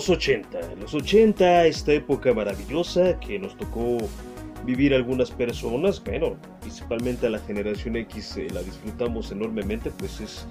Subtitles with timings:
[0.00, 3.98] Los 80, los 80, esta época maravillosa que nos tocó
[4.64, 10.46] vivir algunas personas, bueno, principalmente a la generación X eh, la disfrutamos enormemente, pues es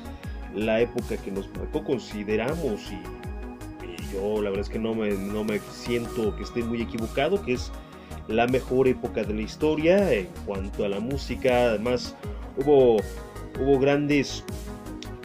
[0.53, 5.43] la época que nos marcó, consideramos y, yo la verdad es que no me, no
[5.43, 7.71] me siento que esté muy equivocado, que es
[8.27, 12.15] la mejor época de la historia en cuanto a la música, además
[12.55, 12.97] hubo,
[13.59, 14.43] hubo grandes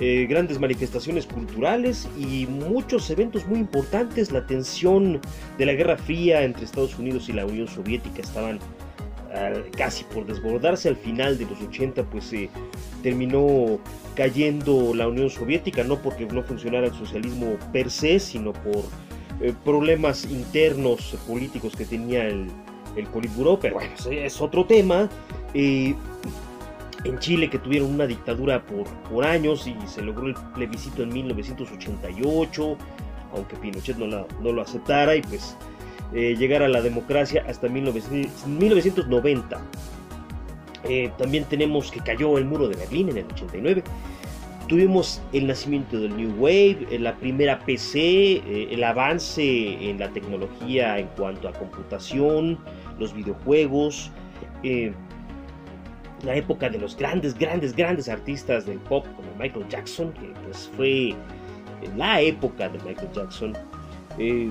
[0.00, 4.32] eh, grandes manifestaciones culturales y muchos eventos muy importantes.
[4.32, 5.20] La tensión
[5.58, 8.58] de la Guerra Fría entre Estados Unidos y la Unión Soviética estaban
[9.76, 12.48] casi por desbordarse al final de los 80, pues se
[13.02, 13.80] terminó
[14.14, 18.84] cayendo la Unión Soviética, no porque no funcionara el socialismo per se, sino por
[19.40, 22.46] eh, problemas internos políticos que tenía el,
[22.96, 25.08] el Politburo, pero bueno, es otro tema.
[27.04, 31.02] Eh, en Chile que tuvieron una dictadura por, por años y se logró el plebiscito
[31.02, 32.76] en 1988,
[33.32, 35.56] aunque Pinochet no, lo aceptara y pues
[36.12, 39.60] eh, llegar a la democracia hasta 1990.
[40.88, 43.82] Eh, también tenemos que cayó el muro de Berlín en el 89.
[44.68, 50.98] Tuvimos el nacimiento del New Wave, eh, la primera PC, el avance en la tecnología
[50.98, 52.58] en cuanto a computación,
[52.98, 54.10] los videojuegos
[56.24, 60.70] la época de los grandes, grandes, grandes artistas del pop como Michael Jackson, que pues
[60.76, 61.14] fue
[61.96, 63.52] la época de Michael Jackson.
[64.18, 64.50] Eh,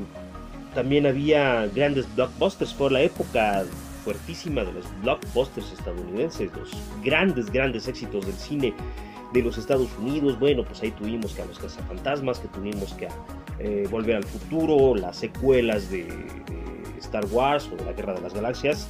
[0.74, 3.64] también había grandes blockbusters, fue la época
[4.04, 6.72] fuertísima de los blockbusters estadounidenses, los
[7.04, 8.74] grandes, grandes éxitos del cine
[9.34, 10.40] de los Estados Unidos.
[10.40, 13.08] Bueno, pues ahí tuvimos que a los cazafantasmas, que tuvimos que
[13.60, 16.08] eh, volver al futuro, las secuelas de,
[17.00, 18.88] Star Wars o de la Guerra de las Galaxias.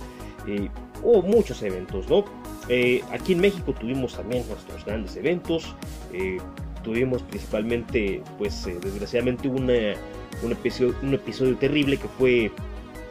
[0.47, 0.69] Eh,
[1.01, 2.23] hubo muchos eventos, ¿no?
[2.69, 5.75] Eh, aquí en México tuvimos también nuestros grandes eventos.
[6.13, 6.37] Eh,
[6.83, 9.95] tuvimos principalmente, pues eh, desgraciadamente, una,
[10.41, 12.51] un, episodio, un episodio terrible que fue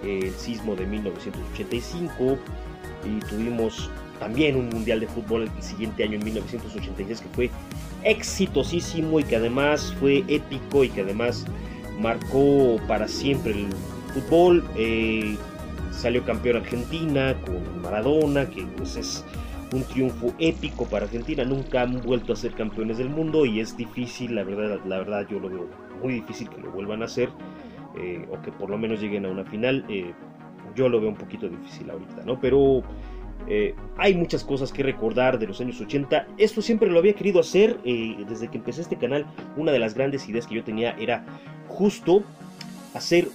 [0.02, 2.38] el sismo de 1985.
[3.04, 7.50] Y tuvimos también un mundial de fútbol el siguiente año, en 1986, que fue
[8.04, 11.44] exitosísimo y que además fue épico y que además
[12.00, 13.66] marcó para siempre el
[14.14, 14.64] fútbol.
[15.90, 19.24] salió campeón Argentina con Maradona, que pues es
[19.72, 21.44] un triunfo épico para Argentina.
[21.44, 25.26] Nunca han vuelto a ser campeones del mundo y es difícil, la verdad, la verdad
[25.28, 25.68] yo lo veo
[26.02, 27.30] muy difícil que lo vuelvan a hacer
[27.96, 29.84] eh, o que por lo menos lleguen a una final.
[29.88, 30.12] Eh,
[30.74, 32.40] yo lo veo un poquito difícil ahorita, ¿no?
[32.40, 32.82] Pero
[33.46, 36.26] eh, hay muchas cosas que recordar de los años 80.
[36.38, 39.26] Esto siempre lo había querido hacer desde que empecé este canal.
[39.56, 41.24] Una de las grandes ideas que yo tenía era
[41.68, 42.22] justo
[42.94, 43.28] hacer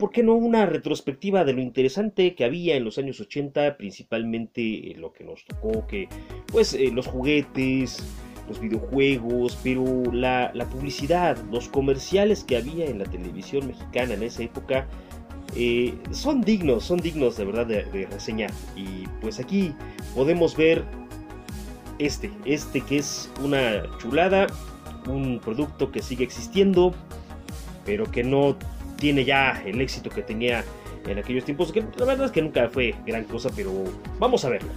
[0.00, 4.94] ¿por qué no una retrospectiva de lo interesante que había en los años 80, principalmente
[4.96, 6.08] lo que nos tocó, que
[6.46, 8.02] pues eh, los juguetes,
[8.48, 14.42] los videojuegos, pero la, publicidad, los comerciales que había en la televisión mexicana en esa
[14.42, 14.88] época,
[15.54, 18.50] eh, son dignos, son dignos de verdad de, de, reseñar.
[18.74, 19.74] Y pues aquí
[20.14, 20.82] podemos ver
[21.98, 24.46] este, este que es una chulada,
[25.06, 26.94] un producto que sigue existiendo,
[27.84, 28.56] pero que no
[29.00, 30.62] tiene ya el éxito que tenía
[31.06, 33.72] en aquellos tiempos, que la verdad es que nunca fue gran cosa, pero
[34.20, 34.70] vamos a verlo.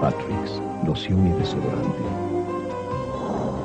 [0.00, 1.88] Patrick's, loción y desodorante.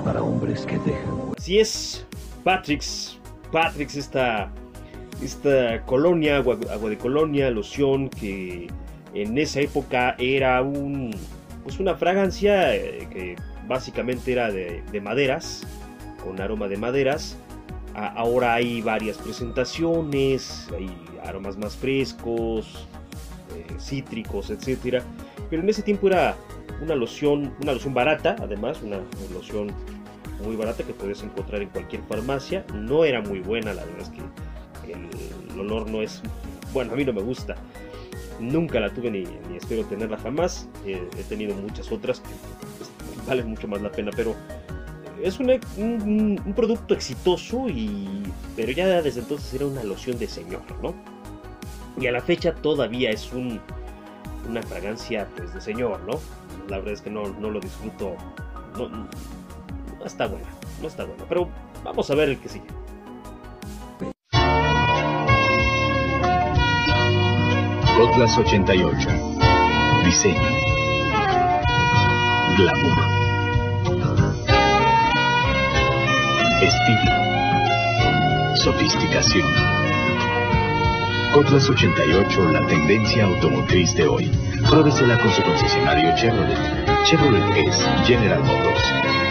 [0.04, 1.34] Para hombres que dejan.
[1.38, 2.06] Si es
[2.44, 3.15] Patrick's,
[3.52, 4.52] Patrick's, esta,
[5.22, 8.68] esta colonia, agua, de colonia, loción, que
[9.14, 11.12] en esa época era un,
[11.64, 13.36] pues una fragancia eh, que
[13.68, 15.66] básicamente era de, maderas,
[16.24, 17.38] con aroma de maderas.
[17.94, 20.90] ahora hay varias presentaciones, hay
[21.24, 22.88] aromas más frescos,
[23.56, 25.02] eh, cítricos, etc.
[25.50, 26.36] Pero en ese tiempo era
[26.82, 29.00] una loción, una loción barata, además, una
[29.34, 29.72] loción
[30.46, 32.66] muy barata que puedes encontrar en cualquier farmacia.
[32.74, 36.22] No era muy buena, la verdad es que el, olor no es...
[36.74, 37.56] Bueno, a mí no me gusta.
[38.40, 39.24] Nunca la tuve ni,
[39.56, 40.68] espero tenerla jamás.
[40.86, 42.30] he tenido muchas otras que
[42.78, 42.92] pues,
[43.28, 44.36] valen mucho más la pena, pero
[45.24, 48.24] es un, un, producto exitoso y
[48.56, 50.94] pero ya desde entonces era una loción de señor, ¿no?
[52.00, 53.62] Y a la fecha todavía es un,
[54.50, 56.20] una fragancia pues de señor, ¿no?
[56.68, 58.16] La verdad es que no, no lo disfruto,
[60.06, 60.46] no está buena,
[60.84, 61.24] no está buena.
[61.28, 61.50] Pero
[61.84, 62.68] vamos a ver el que sigue.
[68.16, 69.10] Atlas 88.
[70.06, 70.40] Diseño.
[72.56, 72.98] Glamour.
[76.62, 77.12] Estilo.
[78.58, 79.50] sofisticación.
[81.34, 84.32] Cotlas 88, la tendencia automotriz de hoy.
[84.70, 87.04] Pruébesela con su concesionario Chevrolet.
[87.06, 89.25] Chevrolet es General Motors.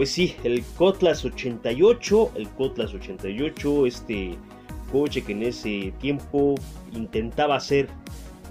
[0.00, 4.34] Pues sí, el Cotlas 88, el Cotlas 88, este
[4.90, 6.54] coche que en ese tiempo
[6.90, 7.86] intentaba ser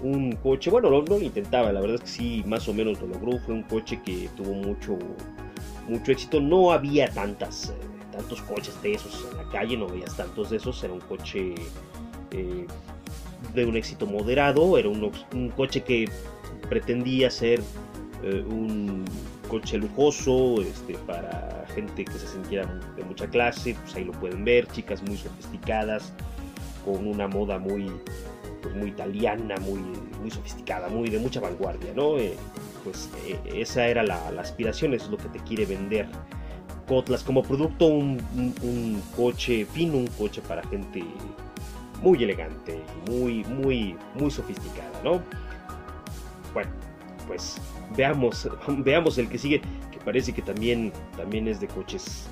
[0.00, 3.08] un coche, bueno, no, lo intentaba, la verdad es que sí, más o menos lo
[3.08, 4.96] logró, fue un coche que tuvo mucho,
[5.88, 7.72] mucho éxito, no había tantas, eh,
[8.12, 11.56] tantos coches de esos en la calle, no veías tantos de esos, era un coche
[12.30, 12.66] eh,
[13.56, 16.08] de un éxito moderado, era un, coche que
[16.68, 17.60] pretendía ser
[18.22, 19.04] eh, un
[19.50, 22.66] coche lujoso este, para gente que se sintiera
[22.96, 26.12] de mucha clase, pues ahí lo pueden ver, chicas muy sofisticadas,
[26.84, 27.90] con una moda muy,
[28.62, 29.80] pues muy italiana, muy,
[30.20, 32.16] muy sofisticada, muy de mucha vanguardia, ¿no?
[32.16, 32.36] Eh,
[32.84, 36.08] pues eh, esa era la, aspiración, es lo que te quiere vender
[36.86, 38.20] Cotlas como producto, un,
[38.62, 41.04] un, coche fino, un coche para gente
[42.02, 45.20] muy elegante, muy, muy, muy sofisticada, ¿no?
[46.52, 46.70] Bueno,
[47.28, 47.60] pues
[47.96, 49.60] veamos, veamos el que sigue,
[49.90, 52.28] que parece que también, también es de coches.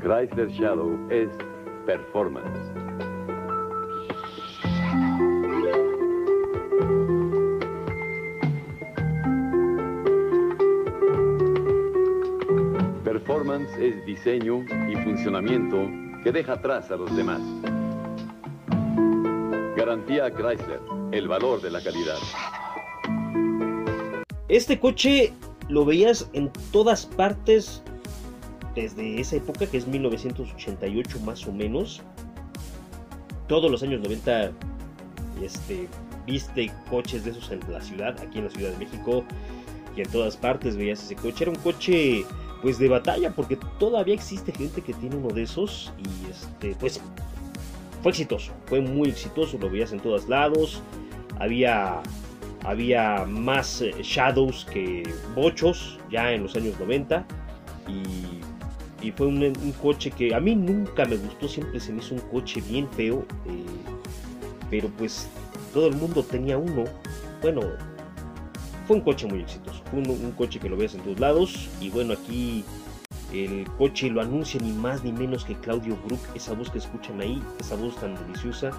[0.00, 1.30] Chrysler Shadow es
[1.86, 2.84] performance.
[13.02, 15.88] Performance es diseño y funcionamiento
[16.22, 17.40] que deja atrás a los demás.
[19.76, 20.80] Garantía Chrysler,
[21.12, 22.18] el valor de la calidad.
[24.54, 25.32] Este coche
[25.68, 27.82] lo veías en todas partes
[28.76, 32.02] desde esa época, que es 1988 más o menos.
[33.48, 34.52] Todos los años 90
[35.42, 35.88] este,
[36.24, 39.24] viste coches de esos en la ciudad, aquí en la Ciudad de México,
[39.96, 41.42] y en todas partes veías ese coche.
[41.42, 42.24] Era un coche
[42.62, 47.00] pues de batalla, porque todavía existe gente que tiene uno de esos y este, pues
[48.04, 50.80] fue exitoso, fue muy exitoso, lo veías en todos lados,
[51.40, 52.02] había,
[52.64, 55.02] había más eh, Shadows que
[55.34, 57.24] Bochos ya en los años 90
[57.88, 59.52] y, fue un,
[59.82, 63.26] coche que a mí nunca me gustó, siempre se me hizo un coche bien feo,
[63.44, 63.62] eh,
[64.70, 65.28] pero pues
[65.74, 66.84] todo el mundo tenía uno,
[67.42, 67.60] bueno,
[68.86, 71.68] fue un coche muy exitoso, fue un, coche que lo ves en todos lados.
[71.82, 72.64] Y bueno aquí
[73.32, 77.20] el coche lo anuncia ni más ni menos que Claudio Brook, esa voz que escuchan
[77.20, 78.70] ahí, esa voz tan deliciosa,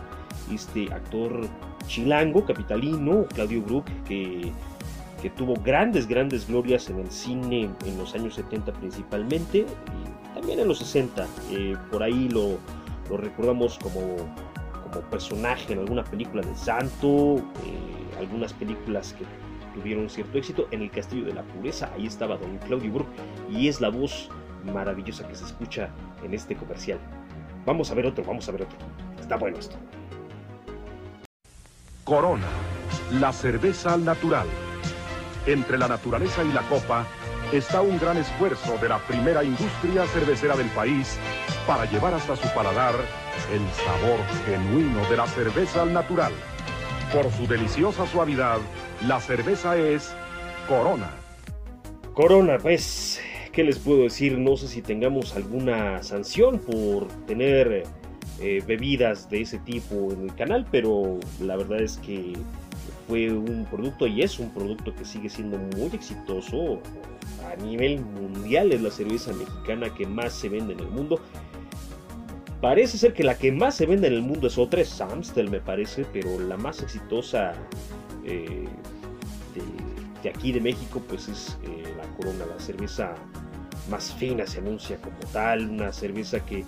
[0.51, 1.47] este actor
[1.87, 4.51] chilango, capitalino, Claudio Brook, que,
[5.21, 10.59] que tuvo grandes, grandes glorias en el cine en los años 70 principalmente, y también
[10.59, 12.57] en los 60, eh, por ahí lo,
[13.09, 14.15] lo, recordamos como,
[14.83, 19.25] como personaje en alguna película de Santo, eh, algunas películas que
[19.75, 20.67] tuvieron cierto éxito.
[20.71, 23.07] En el Castillo de la Pureza, ahí estaba don Claudio Brook
[23.51, 24.29] y es la voz
[24.73, 25.89] maravillosa que se escucha
[26.23, 26.99] en este comercial.
[27.65, 28.77] Vamos a ver otro, vamos a ver otro.
[29.19, 29.75] Está bueno esto.
[32.05, 32.45] Corona,
[33.19, 34.45] la cerveza al natural.
[35.47, 37.07] Entre la naturaleza y la copa
[37.51, 41.17] está un gran esfuerzo de la primera industria cervecera del país
[41.65, 42.93] para llevar hasta su paladar
[43.51, 46.31] el sabor genuino de la cerveza al natural.
[47.11, 48.59] Por su deliciosa suavidad,
[49.07, 50.13] la cerveza es
[50.67, 51.09] Corona.
[52.13, 53.19] Corona, pues,
[53.51, 54.37] ¿qué les puedo decir?
[54.37, 57.83] No sé si tengamos alguna sanción por tener
[58.39, 62.33] eh, bebidas de ese tipo en el canal, pero la verdad es que
[63.07, 66.79] fue un producto y es un producto que sigue siendo muy exitoso
[67.45, 68.71] a nivel mundial.
[68.71, 71.19] Es la cerveza mexicana que más se vende en el mundo.
[72.61, 75.49] Parece ser que la que más se vende en el mundo es otra, es Amstel
[75.49, 77.53] me parece, pero la más exitosa
[78.25, 78.65] eh,
[80.23, 83.13] de, aquí de México, pues es eh, la Corona, la cerveza
[83.89, 86.65] más fina se anuncia como tal, una cerveza que,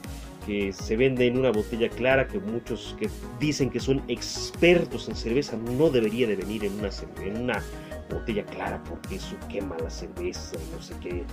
[0.74, 5.58] se vende en una botella clara, que muchos que dicen que son expertos en cerveza
[5.58, 6.90] no debería de venir en una,
[7.24, 7.64] en una
[8.10, 11.24] botella clara porque eso quema la cerveza y no sé qué.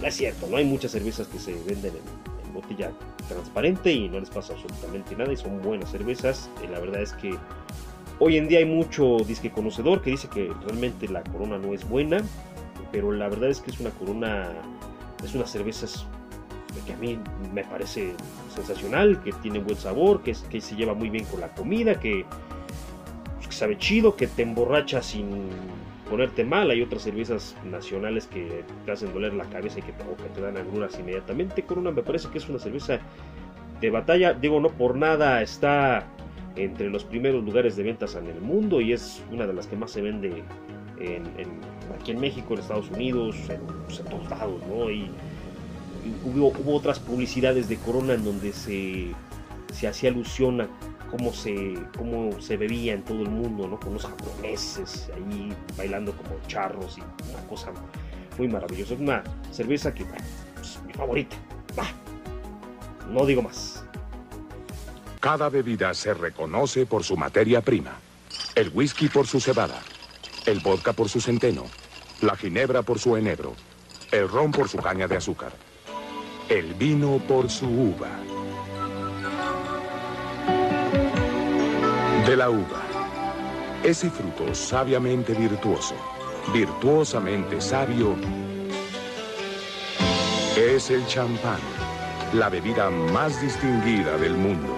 [0.00, 2.92] No es cierto, no hay muchas cervezas que se venden en, botella
[3.28, 6.50] transparente y no les pasa absolutamente nada y son buenas cervezas.
[6.62, 7.34] Eh, la verdad es que
[8.24, 11.88] Hoy en día hay mucho disque conocedor que dice que realmente la corona no es
[11.88, 12.22] buena,
[12.92, 14.52] pero la verdad es que es una corona,
[15.24, 15.86] es una cerveza
[16.80, 17.18] que a mí
[17.52, 18.14] me parece
[18.54, 22.24] sensacional, que tiene buen sabor, que, que se lleva muy bien con la comida, que,
[23.52, 25.26] sabe chido, que te emborracha sin
[26.08, 26.70] ponerte mal.
[26.70, 30.98] Hay otras cervezas nacionales que te hacen doler la cabeza y que te, dan agruras
[30.98, 31.62] inmediatamente.
[31.62, 32.98] Corona me parece que es una cerveza
[33.80, 34.32] de batalla.
[34.32, 36.06] Digo, no por nada está
[36.56, 39.76] entre los primeros lugares de ventas en el mundo y es una de las que
[39.76, 40.42] más se vende
[41.00, 41.24] en,
[41.98, 44.90] aquí en México, en Estados Unidos, en, pues, en todos lados, ¿no?
[44.90, 45.10] Y
[46.24, 49.12] hubo, hubo otras publicidades de Corona en donde se,
[49.72, 50.68] se hacía alusión a
[51.10, 53.78] cómo se, cómo se bebía en todo el mundo.
[53.80, 57.70] Con los japoneses ahí bailando como charros y una cosa
[58.38, 58.94] muy maravillosa.
[58.94, 60.24] Una cerveza que, bueno,
[60.60, 61.36] es mi favorita.
[63.10, 63.84] No digo más.
[65.20, 67.92] Cada bebida se reconoce por su materia prima.
[68.54, 69.80] El whisky por su cebada,
[70.46, 71.64] el vodka por su centeno,
[72.22, 73.54] la ginebra por su enebro,
[74.10, 75.52] el ron por su caña de azúcar,
[76.48, 78.08] el vino por su uva.
[82.26, 82.82] De la uva,
[83.82, 85.94] ese fruto sabiamente virtuoso,
[86.52, 88.16] virtuosamente sabio,
[90.56, 91.60] es el champán,
[92.32, 94.76] la bebida más distinguida del mundo.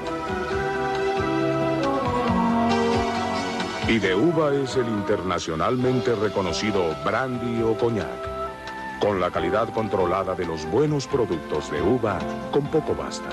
[3.88, 8.33] Y de uva es el internacionalmente reconocido brandy o coñac.
[9.04, 12.18] Con la calidad controlada de los buenos productos de uva,
[12.50, 13.28] con poco basta.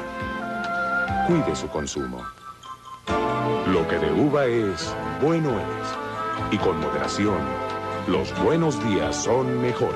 [1.27, 2.21] Cuide su consumo.
[3.67, 6.53] Lo que de uva es, bueno es.
[6.53, 7.37] Y con moderación,
[8.07, 9.95] los buenos días son mejores.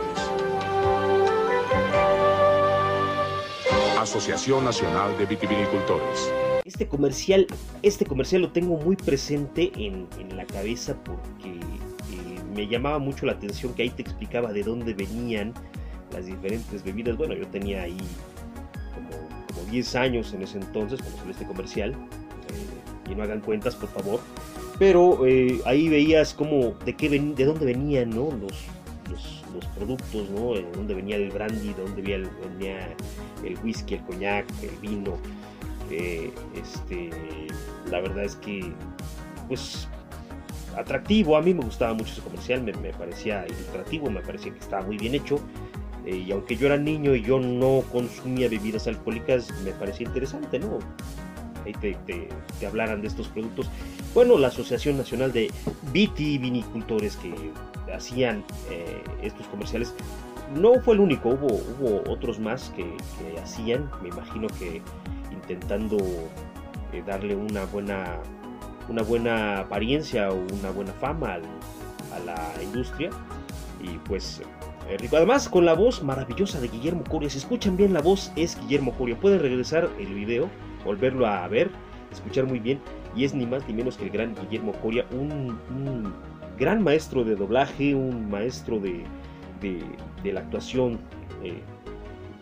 [3.99, 6.31] Asociación Nacional de Vitivinicultores.
[6.63, 7.47] Este comercial,
[7.81, 11.59] este comercial lo tengo muy presente en, en la cabeza porque
[12.55, 15.53] me llamaba mucho la atención que ahí te explicaba de dónde venían
[16.11, 17.17] las diferentes bebidas.
[17.17, 17.97] Bueno, yo tenía ahí
[18.93, 19.09] como,
[19.53, 21.91] como 10 años en ese entonces cuando salió este comercial.
[21.91, 24.19] eh, y no hagan cuentas, por favor.
[24.79, 28.31] Pero eh, ahí veías como de qué de dónde venían ¿no?
[28.31, 28.65] los,
[29.53, 30.53] los, productos, ¿no?
[30.53, 32.29] De dónde venía el brandy, de dónde venía el,
[33.45, 35.17] el whisky, el coñac, el vino.
[35.89, 37.09] Eh, este,
[37.89, 38.73] la verdad es que,
[39.47, 39.87] pues,
[40.77, 41.37] atractivo.
[41.37, 44.85] A mí me gustaba mucho ese comercial, me, me parecía ilustrativo, me parecía que estaba
[44.85, 45.39] muy bien hecho.
[46.05, 50.59] Eh, y aunque yo era niño y yo no consumía bebidas alcohólicas, me parecía interesante,
[50.59, 50.77] ¿no?
[51.65, 52.29] Ahí te, te-
[52.67, 53.69] hablaran de estos productos.
[54.13, 55.51] Bueno, la Asociación Nacional de
[55.91, 57.33] Vitivinicultores que
[57.91, 59.93] hacían eh, estos comerciales
[60.55, 64.81] no fue el único, hubo, hubo otros más que, que hacían, me imagino que
[65.31, 65.97] intentando
[66.93, 68.19] eh, darle una buena,
[68.89, 71.43] una buena apariencia o una buena fama al-
[72.15, 73.09] a la industria.
[73.81, 74.41] Y pues,
[74.89, 75.17] eh, rico.
[75.17, 77.29] Además, con la voz maravillosa de Guillermo Coria.
[77.29, 79.15] Si escuchan bien la voz, es Guillermo Coria.
[79.19, 80.49] Pueden regresar el video,
[80.83, 81.69] volverlo a ver,
[82.11, 82.79] escuchar muy bien.
[83.15, 86.13] Y es ni más ni menos que el gran Guillermo Coria, un, un
[86.57, 89.03] gran maestro de doblaje, un maestro de,
[89.61, 90.99] de, la actuación
[91.43, 91.61] eh,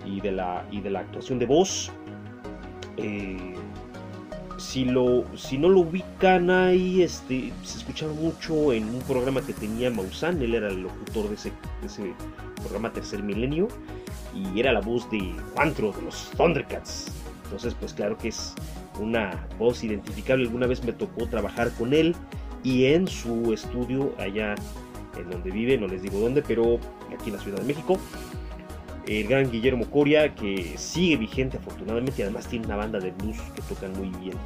[0.05, 1.91] y, de la, y de la actuación de voz.
[2.97, 3.55] Eh,
[4.57, 9.53] si, lo, si no lo ubican ahí, este, se escuchaba mucho en un programa que
[9.53, 12.13] tenía Maussan, él era el locutor de ese, de ese
[12.55, 13.67] programa Tercer Milenio
[14.35, 17.11] y era la voz de Juantro de los Thundercats.
[17.45, 18.55] Entonces, pues claro que es
[18.99, 20.45] una voz identificable.
[20.45, 22.15] Alguna vez me tocó trabajar con él
[22.63, 24.55] y en su estudio allá
[25.17, 26.79] en donde vive, no les digo dónde, pero
[27.13, 27.99] aquí en la Ciudad de México.
[29.07, 33.37] El gran Guillermo Coria, que sigue vigente afortunadamente y además tiene una banda de blues
[33.53, 34.37] que tocan muy bien.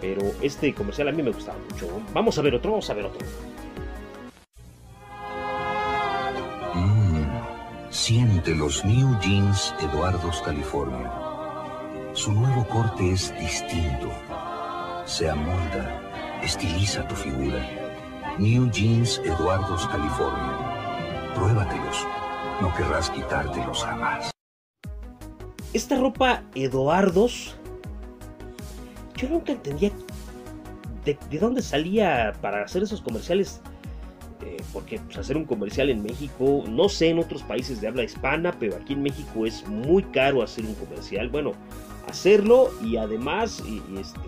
[0.00, 1.88] Pero este comercial a mí me gustaba mucho.
[2.14, 3.26] Vamos a ver otro, vamos a ver otro.
[6.74, 7.24] Mmm,
[7.90, 11.12] siente los New Jeans Eduardo's California.
[12.14, 14.10] Su nuevo corte es distinto.
[15.04, 17.68] Se amolda, estiliza tu figura.
[18.38, 21.32] New Jeans Eduardo's California.
[21.34, 22.25] Pruébatelos.
[22.60, 24.30] No querrás quitártelos jamás.
[25.72, 27.54] Esta ropa Eduardos,
[29.16, 29.90] yo nunca entendía
[31.04, 33.60] de, de dónde salía para hacer esos comerciales.
[34.42, 38.04] Eh, porque pues, hacer un comercial en México, no sé en otros países de habla
[38.04, 41.28] hispana, pero aquí en México es muy caro hacer un comercial.
[41.28, 41.52] Bueno,
[42.06, 43.62] hacerlo y además
[43.98, 44.20] este,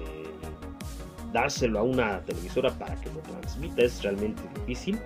[1.33, 4.99] dárselo a una televisora para que lo transmita es realmente difícil.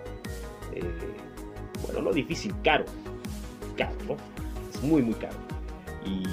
[0.73, 0.83] Eh,
[1.85, 2.85] bueno, no difícil, caro.
[3.77, 4.17] Caro, ¿no?
[4.73, 5.37] Es muy, muy caro.
[6.05, 6.25] Y,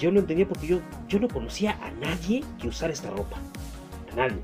[0.00, 3.36] yo no entendía porque yo, yo no conocía a nadie que usara esta ropa.
[4.12, 4.38] A nadie.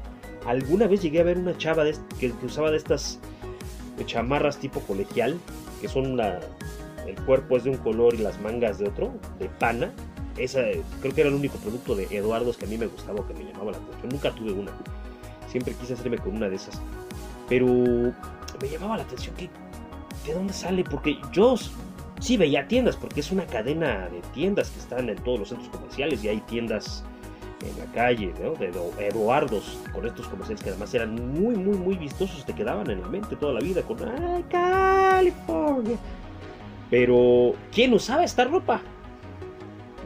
[0.46, 1.84] Alguna vez llegué a ver una chava
[2.18, 3.18] que, usaba de estas
[4.04, 5.38] chamarras tipo colegial,
[5.80, 9.92] que son el cuerpo es de un color y las mangas de otro, de pana.
[10.36, 10.60] Esa
[11.00, 13.34] creo que era el único producto de Eduardo's que a mí me gustaba o que
[13.34, 14.08] me llamaba la atención.
[14.10, 14.70] Nunca tuve una.
[15.50, 16.80] Siempre quise hacerme con una de esas.
[17.48, 19.48] Pero me llamaba la atención que
[20.26, 21.56] de dónde sale, porque yo
[22.20, 25.68] sí veía tiendas, porque es una cadena de tiendas que están en todos los centros
[25.70, 27.04] comerciales y hay tiendas
[27.62, 28.32] en la calle.
[28.32, 32.90] De Edu- Eduardos, con estos comerciales que además eran muy, muy, muy vistosos, te quedaban
[32.90, 35.96] en la mente toda la vida, con ¡Ay, California!
[36.90, 38.80] Pero, ¿quién usaba esta ropa?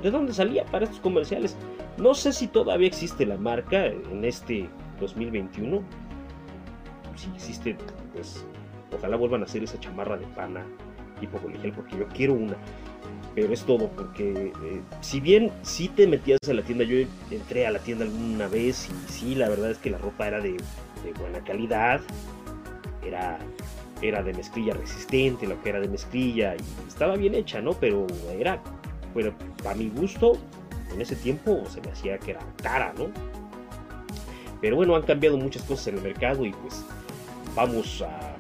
[0.03, 1.57] ¿De dónde salía para estos comerciales?
[1.97, 5.81] No sé si todavía existe la marca en este 2021.
[7.15, 7.77] Si existe,
[8.15, 8.45] pues
[8.97, 10.65] ojalá vuelvan a hacer esa chamarra de pana
[11.23, 12.57] tipo colegial porque yo quiero una.
[13.35, 16.99] Pero es todo, porque eh, si bien sí te metías a la tienda, yo
[17.31, 20.41] entré a la tienda alguna vez y sí, la verdad es que la ropa era
[20.41, 20.57] de,
[21.19, 22.03] buena calidad,
[23.03, 23.39] era,
[24.03, 27.73] era de mezclilla resistente, la que era de mezclilla, y estaba bien hecha, ¿no?
[27.73, 28.07] Pero
[28.39, 28.63] era,
[29.15, 29.33] pero
[29.67, 30.37] a mi gusto,
[30.93, 33.07] en ese tiempo se me hacía que era cara, ¿no?
[34.61, 36.85] Pero bueno, han cambiado muchas cosas en el mercado y pues
[37.57, 38.32] vamos a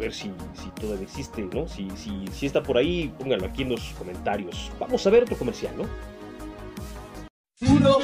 [0.00, 1.68] ver si, si todavía existe, ¿no?
[1.68, 4.72] Si, si, si está por ahí, pónganlo aquí en los comentarios.
[4.80, 5.84] Vamos a ver otro comercial, ¿no?
[7.68, 7.98] Uno,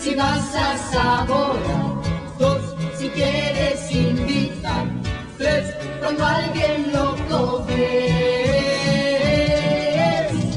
[0.00, 1.94] si vas a Zamora.
[2.38, 4.86] Dos, si quieres invitar.
[5.38, 7.76] Tres, cuando alguien loco ves.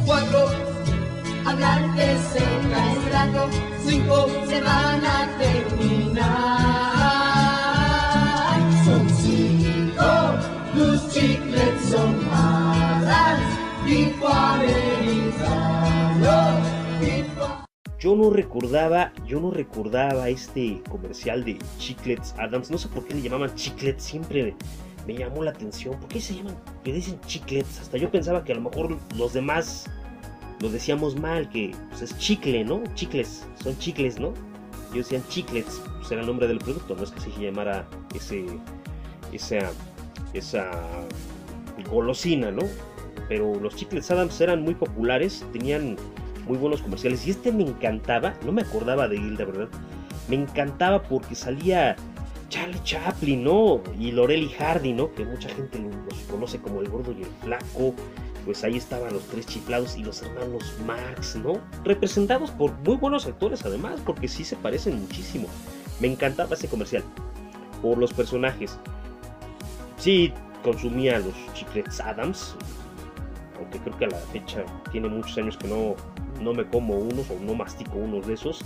[0.05, 0.49] Cuatro,
[1.45, 2.99] hablar de cerca es.
[3.85, 6.88] Cinco, se van a terminar.
[11.09, 13.39] Los chicles son malas.
[13.85, 14.29] Tipo
[17.99, 22.69] Yo no recordaba, yo no recordaba este comercial de Chiclets Adams.
[22.69, 24.55] No sé por qué le llamaban Chiclets, siempre
[25.07, 25.99] me llamó la atención.
[25.99, 26.55] ¿Por qué se llaman?
[26.83, 27.81] Que dicen Chiclets.
[27.81, 29.85] Hasta yo pensaba que a lo mejor los demás
[30.61, 32.83] lo decíamos mal, que pues, es chicle, ¿no?
[32.93, 34.33] Chicles, son chicles, ¿no?
[34.91, 38.45] Yo decían Chiclets, pues era el nombre del producto, no es que se llamara ese,
[39.31, 39.71] esa,
[40.33, 40.71] esa
[41.89, 42.63] golosina, ¿no?
[43.27, 45.97] Pero los Chiclets Adams eran muy populares, tenían
[46.47, 47.25] muy buenos comerciales.
[47.27, 49.69] Y este me encantaba, no me acordaba de él, verdad.
[50.27, 51.95] Me encantaba porque salía
[52.49, 53.81] Charlie Chaplin, ¿no?
[53.97, 55.13] Y y Hardy, ¿no?
[55.13, 57.93] Que mucha gente los conoce como el gordo y el flaco.
[58.45, 61.59] Pues ahí estaban los tres chiflados y los hermanos Marx, ¿no?
[61.83, 65.47] Representados por muy buenos actores además, porque sí se parecen muchísimo.
[65.99, 67.03] Me encantaba ese comercial.
[67.81, 68.77] Por los personajes.
[69.99, 70.33] Sí,
[70.63, 72.55] consumía los chiclets Adams.
[73.57, 75.95] Aunque creo que a la fecha tiene muchos años que no,
[76.41, 78.61] no me como unos o no mastico unos de esos.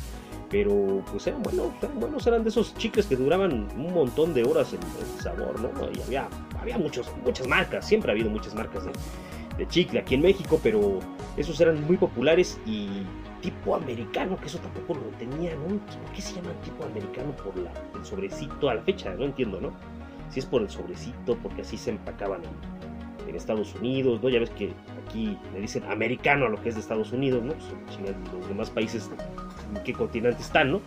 [0.51, 4.43] Pero pues eran buenos, eran buenos, eran de esos chicles que duraban un montón de
[4.43, 5.69] horas el sabor, ¿no?
[5.91, 6.27] Y había,
[6.61, 10.99] había muchos, muchas marcas, siempre ha habido muchas marcas de, chicle aquí en México, pero
[11.37, 12.87] esos eran muy populares y
[13.41, 15.69] tipo americano, que eso tampoco lo tenía, ¿no?
[15.69, 17.31] ¿Por qué se llaman tipo americano?
[17.35, 19.73] Por la, el sobrecito a la fecha, no entiendo, ¿no?
[20.33, 22.83] Si es por el sobrecito, porque así se empacaban en,
[23.35, 24.29] Estados Unidos, ¿no?
[24.29, 24.73] Ya ves que
[25.07, 27.53] aquí le dicen americano a lo que es de Estados Unidos, ¿no?
[27.53, 27.99] Pues,
[28.31, 29.09] los demás países
[29.75, 30.81] en qué continente están, ¿no?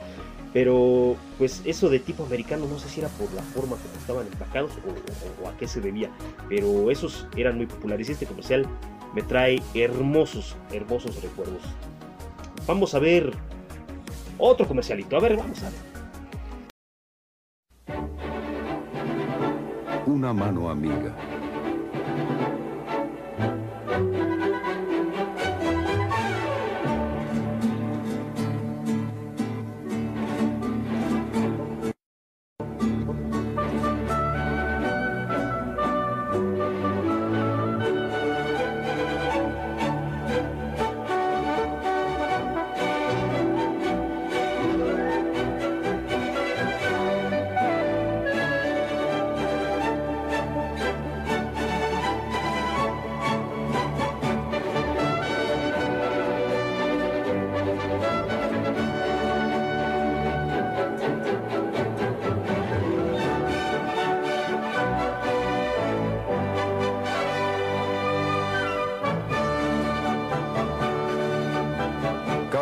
[0.52, 4.26] Pero pues eso de tipo americano no sé si era por la forma como estaban
[4.28, 6.09] empacados o, o- o a qué se debía,
[6.48, 8.64] pero esos eran muy populares y este comercial
[9.12, 11.62] me trae hermosos, hermosos recuerdos.
[12.68, 13.32] Vamos a ver
[14.38, 15.95] otro comercialito, a ver, vamos a ver.
[20.16, 21.12] Una mano amiga.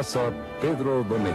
[0.05, 1.35] Casa Pedro Domecq.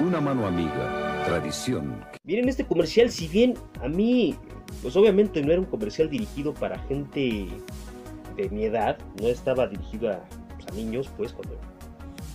[0.00, 1.24] Una mano amiga.
[1.26, 2.02] Tradición.
[2.24, 3.52] Miren, este comercial, si bien
[3.82, 4.34] a mí,
[4.80, 7.48] pues obviamente no era un comercial dirigido para gente
[8.34, 10.20] de mi edad, no estaba dirigido a,
[10.54, 11.54] pues, niños, pues cuando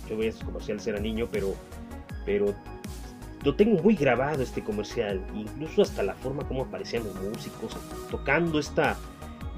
[0.08, 1.56] yo veía esos comerciales era niño, pero,
[2.24, 2.54] pero
[3.42, 7.76] lo tengo muy grabado este comercial, incluso hasta la forma como aparecían los músicos
[8.12, 8.96] tocando esta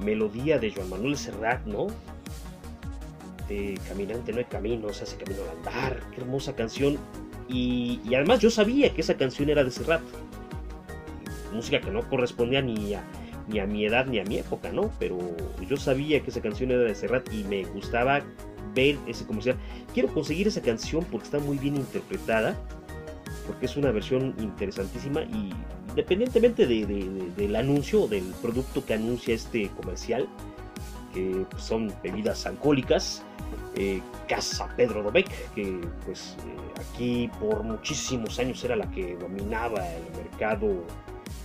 [0.02, 1.88] melodía de Joan Manuel Serrat, ¿no?
[3.88, 6.98] Caminante no hay camino, se hace camino al andar, qué hermosa canción.
[7.48, 10.02] Y, además yo sabía que esa canción era de Serrat.
[11.52, 13.02] Música que no correspondía ni a,
[13.48, 14.90] ni a mi edad ni a mi época, ¿no?
[15.00, 15.18] Pero
[15.68, 18.22] yo sabía que esa canción era de Serrat y me gustaba
[18.74, 19.56] ver ese comercial.
[19.92, 22.56] Quiero conseguir esa canción porque está muy bien interpretada,
[23.46, 25.52] porque es una versión interesantísima y
[25.88, 30.28] independientemente del anuncio, del producto que anuncia este comercial,
[31.12, 33.24] que son bebidas alcohólicas,
[33.76, 39.86] eh, Casa Pedro Dobec, que pues eh, aquí por muchísimos años era la que dominaba
[39.86, 40.84] el mercado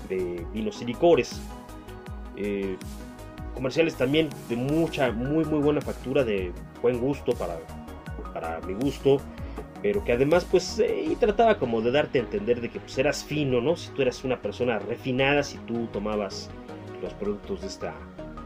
[0.09, 1.39] de vinos y licores.
[2.35, 2.77] Eh,
[3.53, 7.57] comerciales también de mucha, muy muy buena factura, de buen gusto para,
[8.33, 9.21] para mi gusto,
[9.81, 13.23] pero que además pues y trataba como de darte a entender de que pues eras
[13.23, 13.77] fino, ¿no?
[13.77, 16.49] Si tú eras una persona refinada, si tú tomabas
[17.01, 17.93] los productos de esta,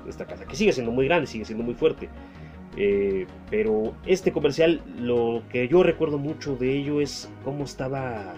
[0.04, 2.10] de esta casa, que sigue siendo muy grande, sigue siendo muy fuerte.
[2.78, 8.34] Eh, pero este comercial, lo que yo recuerdo mucho de ello es cómo estaba,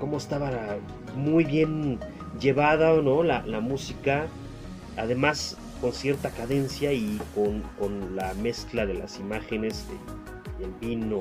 [0.00, 0.76] cómo estaba
[1.16, 1.98] muy bien
[2.40, 3.22] llevada, ¿no?
[3.22, 4.26] La, la música,
[4.96, 9.86] además con cierta cadencia y con, con la mezcla de las imágenes
[10.58, 11.18] y el vino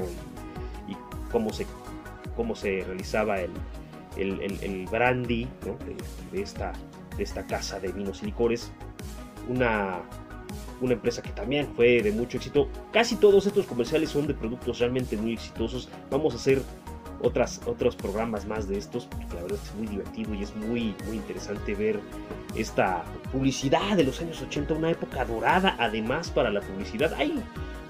[0.88, 0.96] y,
[1.32, 1.66] cómo, se,
[2.36, 3.52] cómo se realizaba el,
[4.16, 5.78] el, el, brandy ¿no?
[5.86, 5.96] de,
[6.32, 6.72] de, esta,
[7.18, 8.72] de esta casa de vinos y licores.
[9.50, 10.02] Una,
[10.84, 12.68] una empresa que también fue de mucho éxito.
[12.92, 15.90] Casi todos estos comerciales son de productos realmente muy exitosos.
[16.12, 16.62] Vamos a hacer
[17.22, 20.96] otras, otros programas más de estos, porque la verdad es muy divertido y es muy,
[21.08, 22.00] muy interesante ver
[22.56, 27.14] esta publicidad de los años 80, una época dorada además para la publicidad.
[27.14, 27.42] Hay,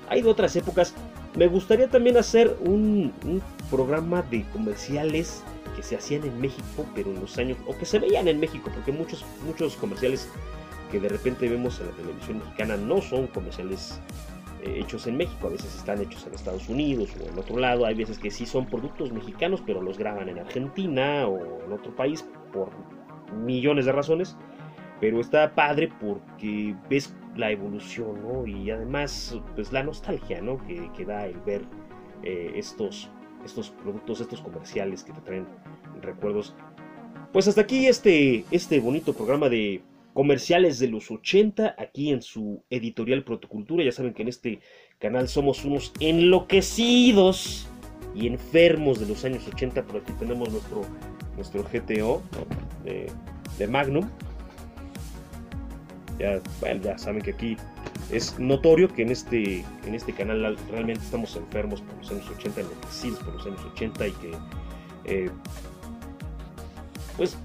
[0.10, 0.94] hay de otras épocas.
[1.36, 5.44] Me gustaría también hacer un, un programa de comerciales
[5.76, 8.70] que se hacían en México, pero en los años, o que se veían en México,
[8.72, 10.30] porque muchos, muchos comerciales
[10.94, 14.00] que de repente vemos en la televisión mexicana no son comerciales
[14.62, 17.88] eh, hechos en México, a veces están hechos en Estados Unidos o en otro lado,
[17.88, 21.96] hay veces que sí son productos mexicanos, pero los graban en Argentina o en otro
[21.96, 22.70] país por
[23.44, 24.38] millones de razones,
[25.02, 28.46] pero está padre porque ves la evolución, ¿no?
[28.46, 30.60] Y además, pues la nostalgia, ¿no?
[30.68, 31.64] Que, da el ver
[32.22, 33.10] eh, estos,
[33.44, 35.48] estos productos, estos comerciales que te traen
[36.04, 36.56] recuerdos.
[37.32, 39.82] Pues hasta aquí este, este bonito programa de
[40.14, 43.84] comerciales de los 80 aquí en su editorial Protocultura.
[43.84, 44.60] Ya saben que en este
[45.00, 47.68] canal somos unos enloquecidos
[48.16, 49.84] y enfermos de los años 80.
[49.84, 50.82] Por aquí tenemos nuestro,
[51.36, 52.22] nuestro GTO
[52.84, 54.10] de, Magnum.
[56.20, 57.58] Ya saben que aquí
[58.12, 62.62] es notorio que en este, en este canal realmente estamos enfermos por los años 80,
[62.62, 64.32] enloquecidos por los años 80 y que
[65.06, 65.30] eh,
[67.18, 67.38] pues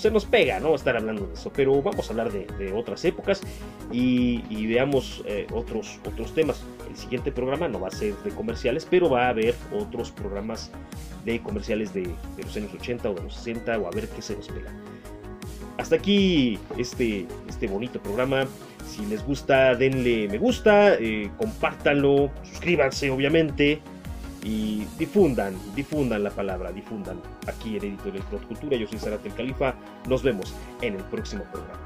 [0.00, 0.74] se nos pega, ¿no?
[0.74, 3.42] Estar hablando de eso, pero vamos a hablar de, otras épocas
[3.92, 6.62] y, veamos eh, otros, otros temas.
[6.88, 10.70] El siguiente programa no va a ser de comerciales, pero va a haber otros programas
[11.24, 12.10] de comerciales de,
[12.42, 14.72] los años 80 o de los 60 o a ver qué se nos pega.
[15.76, 18.46] Hasta aquí este, este bonito programa.
[18.86, 23.80] Si les gusta, denle me gusta, eh, compártanlo, suscríbanse obviamente
[24.42, 28.76] y difundan, difundan la palabra, difundan aquí en Editorial Cultura.
[28.76, 29.74] Yo soy Zarate el Califa.
[30.08, 31.80] Nos vemos en el próximo programa.